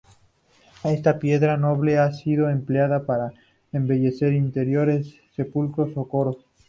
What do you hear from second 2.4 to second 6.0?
empleada par embellecer interiores, sepulcros